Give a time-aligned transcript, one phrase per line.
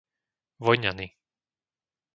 [0.65, 1.07] Vojňany